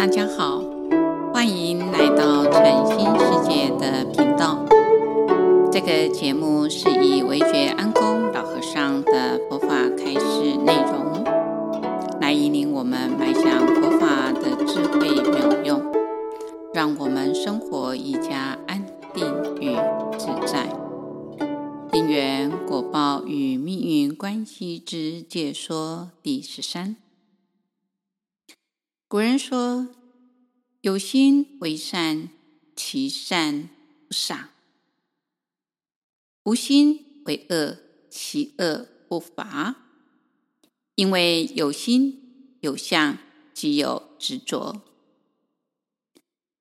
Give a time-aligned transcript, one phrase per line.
[0.00, 0.62] 大家好，
[1.30, 4.64] 欢迎来到诚心世界的频道。
[5.70, 9.68] 这个节目是以维觉安公老和尚的佛法
[9.98, 11.22] 开示内容，
[12.18, 15.82] 来引领我们迈向佛法的智慧妙用，
[16.72, 18.82] 让我们生活愈加安
[19.12, 19.26] 定
[19.60, 19.76] 与
[20.16, 20.66] 自在。
[21.92, 26.96] 因缘果报与命运关系之解说第十三。
[29.10, 29.88] 古人说
[30.82, 32.28] ：“有心为善，
[32.76, 33.68] 其善
[34.06, 34.50] 不赏；
[36.44, 37.76] 无心为恶，
[38.08, 39.74] 其恶不罚。”
[40.94, 43.18] 因为有心有相，
[43.52, 44.80] 即有执着；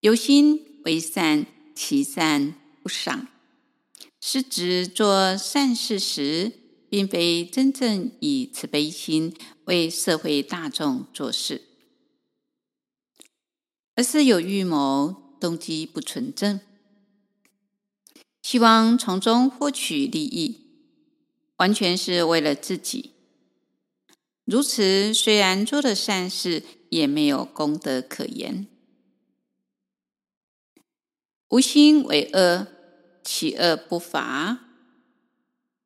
[0.00, 3.28] 有心为善，其善不赏，
[4.18, 6.52] 是指做善事时，
[6.88, 9.36] 并非真正以慈悲心
[9.66, 11.66] 为社会大众做事。
[14.00, 16.58] 而是有预谋，动机不纯正，
[18.40, 20.62] 希望从中获取利益，
[21.58, 23.10] 完全是为了自己。
[24.46, 28.66] 如此，虽然做了善事，也没有功德可言。
[31.50, 32.68] 无心为恶，
[33.22, 34.60] 其恶不罚。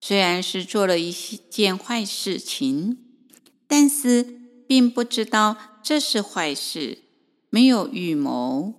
[0.00, 2.98] 虽然是做了一件坏事情，
[3.66, 4.22] 但是
[4.68, 7.02] 并不知道这是坏事。
[7.56, 8.74] 没有预谋，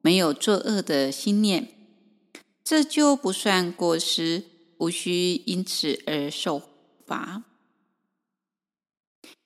[0.00, 1.68] 没有作恶的心念，
[2.64, 4.42] 这就不算过失，
[4.78, 6.60] 无需因此而受
[7.06, 7.44] 罚。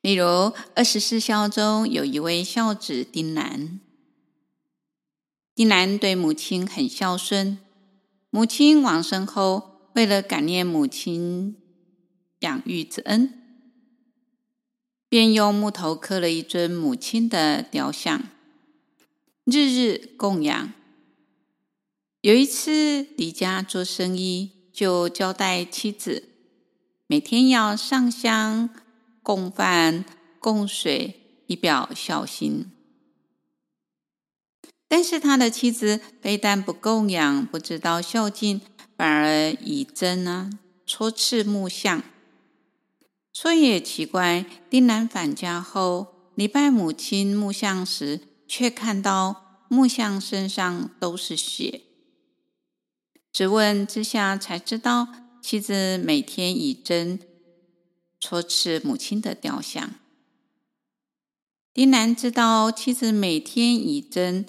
[0.01, 3.79] 例如，二十四孝中有一位孝子丁兰，
[5.55, 7.59] 丁兰对母亲很孝顺。
[8.31, 11.57] 母亲往生后，为了感念母亲
[12.39, 13.35] 养育之恩，
[15.11, 18.31] 便用木头刻了一尊母亲的雕像。
[19.45, 20.73] 日日供养。
[22.21, 26.29] 有一次离家做生意，就交代妻子
[27.09, 28.71] 每天要上香、
[29.21, 30.05] 供饭、
[30.39, 32.71] 供水，以表孝心。
[34.87, 38.61] 但是他的妻子非但不供养，不知道孝敬，
[38.97, 40.51] 反而以针呢
[40.87, 42.05] 戳刺木像。
[43.33, 48.21] 说也奇怪，丁兰返家后礼拜母亲木像时，
[48.55, 51.81] 却看到木像身上都是血，
[53.33, 55.09] 质问之下才知道，
[55.41, 57.19] 妻子每天以针
[58.21, 59.95] 戳刺母亲的雕像。
[61.73, 64.45] 丁兰知道妻子每天以针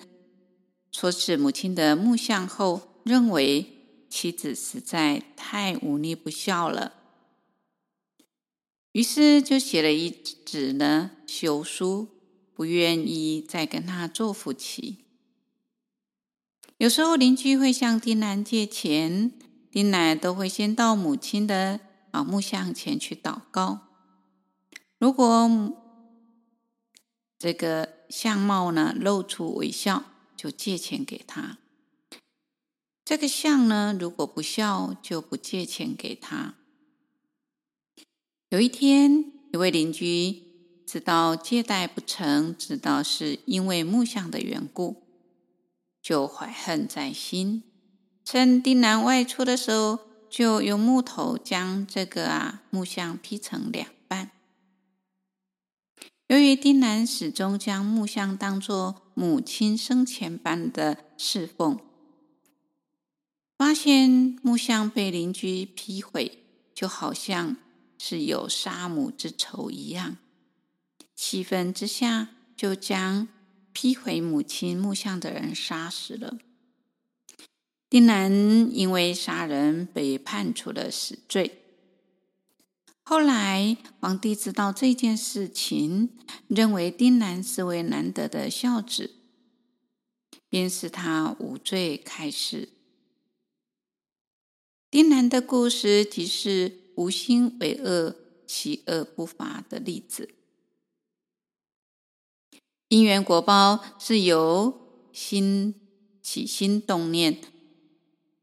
[0.91, 6.91] 戳刺母亲的木像后，认为妻子实在太忤逆不孝了，
[8.91, 12.09] 于是就写了一纸呢休书。
[12.56, 15.00] 不愿意再跟他做夫妻。
[16.78, 19.31] 有时候邻居会向丁兰借钱，
[19.72, 21.80] 丁兰都会先到母亲的
[22.12, 23.88] 啊木像前去祷告。
[24.97, 25.50] 如果
[27.40, 30.03] 这个相貌呢露出微笑，
[30.35, 31.58] 就借钱给他；
[33.06, 36.56] 这个相呢如果不笑，就不借钱给他。
[38.50, 40.42] 有一天，一位邻居。
[40.85, 45.03] 知道借贷不成，知道是因为木像的缘故，
[46.01, 47.63] 就怀恨在心。
[48.23, 49.99] 趁丁兰外出的时候，
[50.29, 54.31] 就用木头将这个啊木像劈成两半。
[56.27, 61.79] 由于丁兰始终将木像当作母亲生前般的侍奉，
[63.57, 66.43] 发现木像被邻居劈毁，
[66.73, 67.57] 就好像
[67.97, 70.17] 是有杀母之仇一样。
[71.25, 73.29] 气愤之下，就将
[73.72, 76.38] 劈毁母亲木像的人杀死了。
[77.89, 78.29] 丁兰
[78.75, 81.61] 因为杀人被判处了死罪。
[83.03, 86.09] 后来皇帝知道这件事情，
[86.50, 89.11] 认为丁兰是位难得的孝子，
[90.49, 92.67] 便使他无罪开释。
[94.91, 98.14] 丁兰的故事即是无心为恶，
[98.46, 100.35] 其恶不罚的例子。
[102.93, 104.79] 因缘果报是由
[105.11, 105.73] 心
[106.22, 107.40] 起心动念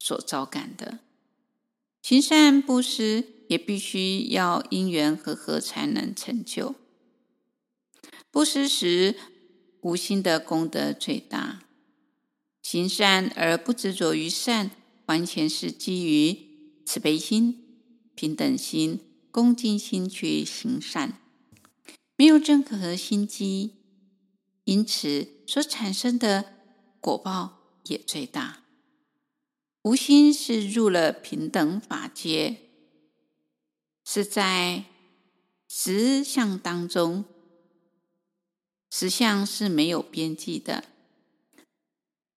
[0.00, 0.99] 所招感的，
[2.02, 6.75] 行善布施也必须要因缘和合才能成就。
[8.32, 9.14] 布施时
[9.82, 11.61] 无心的功德最大，
[12.61, 14.73] 行善而不执着于善，
[15.06, 16.37] 完全是基于
[16.85, 17.79] 慈悲心、
[18.17, 18.99] 平等心、
[19.31, 21.20] 恭敬心去行善，
[22.17, 23.75] 没有任何心机。
[24.70, 26.44] 因此所产生的
[27.00, 28.62] 果报也最大。
[29.82, 32.58] 无心是入了平等法界，
[34.05, 34.84] 是在
[35.67, 37.25] 实相当中，
[38.93, 40.84] 实相是没有边际的，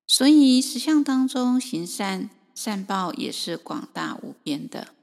[0.08, 4.96] 所以实相当中行善，善报也是广大无边的。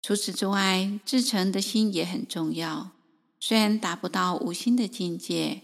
[0.00, 2.92] 除此之外，至诚的心也很重要。
[3.44, 5.62] 虽然达不到无心的境界，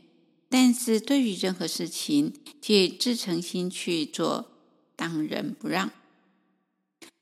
[0.48, 4.50] 但是对于任何事情，借至诚心去做，
[4.96, 5.92] 当仁不让。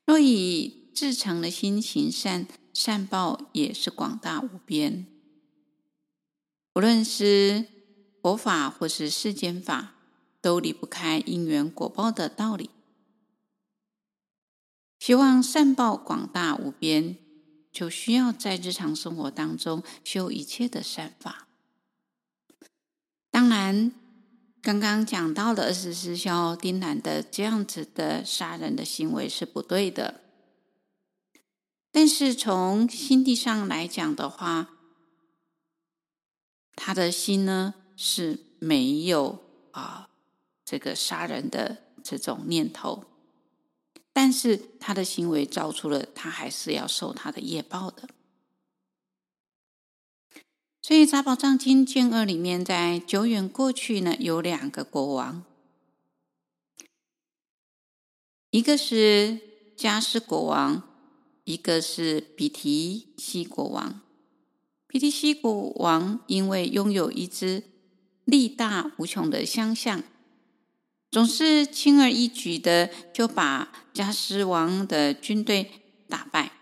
[0.07, 5.07] 若以至诚的心行善，善报也是广大无边。
[6.75, 7.67] 无论是
[8.23, 9.97] 佛法或是世间法，
[10.41, 12.71] 都离不开因缘果报的道理。
[14.99, 17.19] 希望善报广大无边，
[17.77, 21.47] 就需要在日常生活当中修一切的善法。
[23.31, 23.93] 当然，
[24.63, 30.23] 刚刚讲到的二十四孝丁兰的这样子的杀人的行为是不对的，
[31.93, 34.71] 但是从心地上来讲的话，
[36.75, 40.09] 他的心呢是没有啊
[40.65, 43.05] 这个杀人的这种念头。
[44.17, 48.09] 但是他的行为造出了，他还是要受他的业报的。
[50.81, 55.45] 所以《杂宝藏经》卷二里面，在久远过去呢，有两个国王，
[58.49, 59.39] 一个是
[59.77, 60.89] 迦斯国王，
[61.45, 64.01] 一个是比提西国王。
[64.87, 67.65] 比提西国王因为拥有一只
[68.25, 70.03] 力大无穷的象象。
[71.11, 75.71] 总是轻而易举的就把迦斯王的军队
[76.09, 76.53] 打败。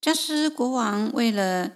[0.00, 1.72] 迦斯国王为了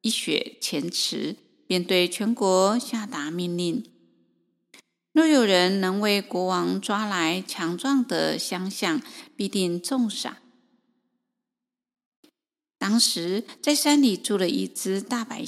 [0.00, 1.36] 一雪前耻，
[1.66, 3.84] 便对全国下达命令：
[5.12, 9.02] 若有人能为国王抓来强壮的象象，
[9.36, 10.38] 必定重赏。
[12.78, 15.44] 当时在山里住了一只大白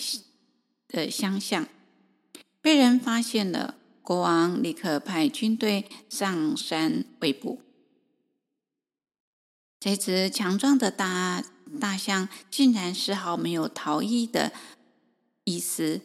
[0.87, 1.67] 的象象，
[2.61, 3.77] 被人发现了。
[4.05, 7.63] 国王立刻派军队上山围捕。
[9.81, 11.43] 这只强壮的大
[11.81, 14.53] 大象竟然丝毫没有逃逸的
[15.45, 16.03] 意思，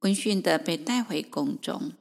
[0.00, 1.92] 温驯的被带回宫中。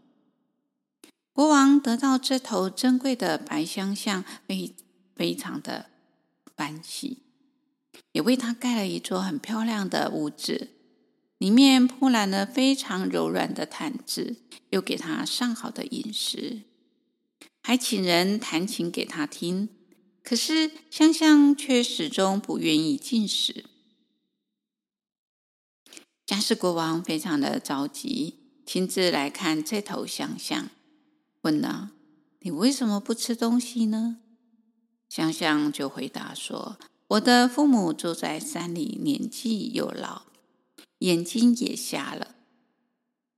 [1.32, 4.76] 国王得到这头珍贵的白象象，非
[5.16, 5.92] 非常的
[6.56, 7.20] 欢喜，
[8.14, 10.79] 也为他盖了一座很漂亮的屋子。
[11.40, 14.36] 里面铺满了非常柔软的毯子，
[14.70, 16.64] 又给他上好的饮食，
[17.64, 19.70] 还请人弹琴给他听。
[20.22, 23.66] 可是香香却始终不愿意进食。
[26.28, 28.36] 迦湿国王非常的着急，
[28.66, 30.70] 亲自来看这头香香，
[31.42, 31.88] 问道
[32.42, 34.18] ：“你为什么不吃东西呢？”
[35.08, 36.78] 香香就回答说
[37.08, 40.24] ：“我的父母住在山里，年纪又老。”
[41.00, 42.36] 眼睛也瞎了，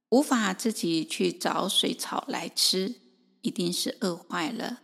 [0.09, 2.95] 无法自己去找水草来吃，
[3.41, 4.81] 一定是饿坏了。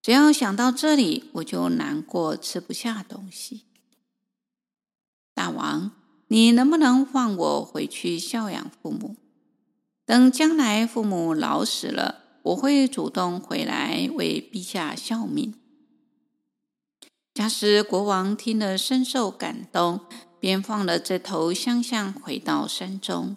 [0.00, 3.66] 只要想到这里，我就难过，吃不下东西。
[5.34, 5.92] 大王，
[6.28, 9.16] 你能不能放我回去孝养父母？
[10.04, 15.54] 等将来父母老死了，我会主动回来为陛下效命。
[17.32, 20.00] 假使国王听了，深受感动。
[20.42, 23.36] 便放了这头象象回到山中，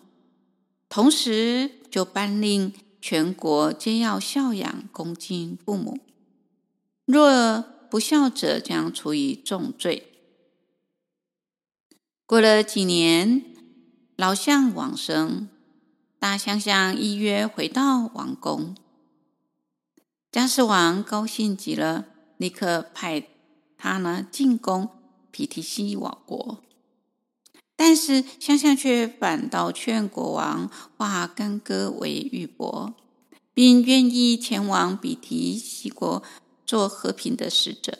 [0.89, 5.99] 同时就颁令全国皆要孝养恭敬父母，
[7.05, 10.11] 若不孝者将处以重罪。
[12.25, 13.43] 过了几年，
[14.15, 15.47] 老象往生，
[16.17, 18.75] 大象象依约回到王宫。
[20.31, 22.05] 迦湿王高兴极了，
[22.37, 23.27] 立刻派
[23.77, 24.89] 他呢进攻
[25.29, 26.64] 比提西瓦国。
[27.75, 32.93] 但是香香却反倒劝国王化干戈为玉帛，
[33.53, 36.23] 并愿意前往比提西国
[36.65, 37.99] 做和平的使者。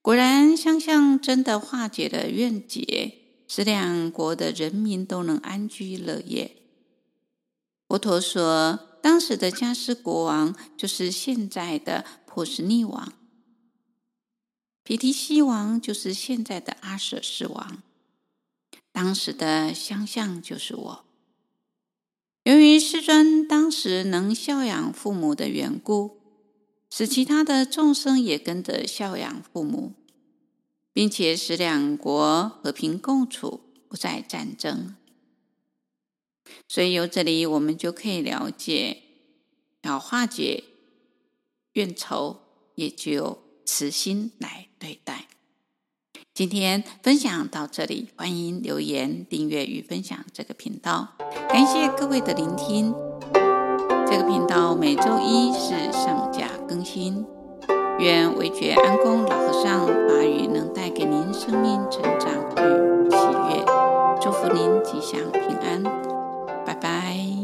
[0.00, 3.12] 果然，象象真的化解了怨结，
[3.48, 6.56] 使两国的人民都能安居乐业。
[7.88, 13.12] 佛陀说，当时的迦斯国王就是现在的波斯匿王。
[14.86, 17.82] 比提西王就是现在的阿舍世王，
[18.92, 21.04] 当时的象象就是我。
[22.44, 26.20] 由于世尊当时能孝养父母的缘故，
[26.88, 29.94] 使其他的众生也跟着孝养父母。
[30.96, 34.96] 并且使两国和平共处，不再战争。
[36.66, 39.02] 所以由这里我们就可以了解，
[39.82, 40.64] 要化解
[41.74, 42.40] 怨仇，
[42.76, 45.26] 也就慈心来对待。
[46.32, 51.14] 今天分享到这里，欢迎留言、订阅与分享这个频道。
[51.48, 52.94] 感谢各位的聆听。
[54.08, 57.24] 这个频道每周一是上架更新。
[57.98, 63.16] 愿维觉安公老和尚法语能带给您生命成长与喜
[63.48, 63.64] 悦，
[64.20, 65.82] 祝福您吉祥平安，
[66.64, 67.35] 拜拜。